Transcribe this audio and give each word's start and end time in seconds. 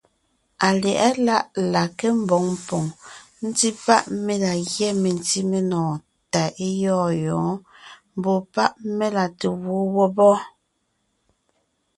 Alyɛ̌ʼɛ 0.67 1.07
láʼ 1.27 1.45
la 1.71 1.81
nke 1.89 2.07
mboŋ 2.21 2.45
poŋ 2.67 2.85
ńtí 3.47 3.69
páʼ 3.85 4.03
mé 4.25 4.33
la 4.43 4.51
gyɛ́ 4.73 4.91
mentí 5.01 5.39
menɔɔn 5.51 5.95
tà 6.31 6.43
é 6.65 6.67
gyɔ̂ɔn 6.79 7.11
yɔ̌ɔn, 7.25 7.57
mbɔ̌ 8.17 8.35
páʼ 8.53 8.71
mé 8.97 9.05
la 9.15 9.25
te 9.39 9.47
gwoon 9.61 9.85
wɔ́b 9.95 10.15
wɔ́. 10.27 10.37